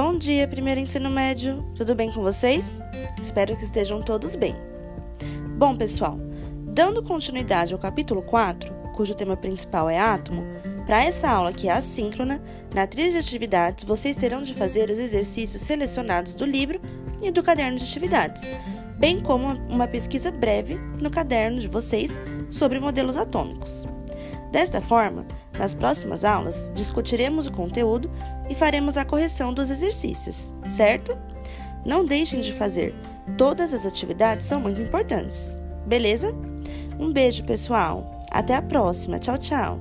Bom 0.00 0.16
dia, 0.16 0.46
primeiro 0.46 0.80
ensino 0.80 1.10
médio. 1.10 1.60
Tudo 1.74 1.92
bem 1.92 2.08
com 2.12 2.22
vocês? 2.22 2.80
Espero 3.20 3.56
que 3.56 3.64
estejam 3.64 4.00
todos 4.00 4.36
bem. 4.36 4.54
Bom, 5.56 5.74
pessoal, 5.74 6.16
dando 6.72 7.02
continuidade 7.02 7.72
ao 7.72 7.80
capítulo 7.80 8.22
4, 8.22 8.72
cujo 8.94 9.12
tema 9.16 9.36
principal 9.36 9.90
é 9.90 9.98
átomo, 9.98 10.44
para 10.86 11.02
essa 11.02 11.28
aula 11.28 11.52
que 11.52 11.66
é 11.66 11.72
assíncrona, 11.72 12.40
na 12.72 12.86
trilha 12.86 13.10
de 13.10 13.18
atividades 13.18 13.82
vocês 13.82 14.14
terão 14.14 14.40
de 14.40 14.54
fazer 14.54 14.88
os 14.88 15.00
exercícios 15.00 15.62
selecionados 15.62 16.32
do 16.36 16.46
livro 16.46 16.80
e 17.20 17.32
do 17.32 17.42
caderno 17.42 17.76
de 17.76 17.82
atividades, 17.82 18.48
bem 19.00 19.18
como 19.18 19.48
uma 19.68 19.88
pesquisa 19.88 20.30
breve 20.30 20.76
no 21.02 21.10
caderno 21.10 21.58
de 21.58 21.66
vocês 21.66 22.20
sobre 22.48 22.78
modelos 22.78 23.16
atômicos. 23.16 23.97
Desta 24.50 24.80
forma, 24.80 25.26
nas 25.58 25.74
próximas 25.74 26.24
aulas, 26.24 26.70
discutiremos 26.74 27.46
o 27.46 27.52
conteúdo 27.52 28.10
e 28.48 28.54
faremos 28.54 28.96
a 28.96 29.04
correção 29.04 29.52
dos 29.52 29.70
exercícios, 29.70 30.54
certo? 30.68 31.16
Não 31.84 32.04
deixem 32.04 32.40
de 32.40 32.52
fazer, 32.52 32.94
todas 33.36 33.74
as 33.74 33.84
atividades 33.84 34.46
são 34.46 34.60
muito 34.60 34.80
importantes, 34.80 35.60
beleza? 35.86 36.34
Um 36.98 37.12
beijo, 37.12 37.44
pessoal! 37.44 38.26
Até 38.30 38.54
a 38.54 38.62
próxima! 38.62 39.18
Tchau, 39.18 39.38
tchau! 39.38 39.78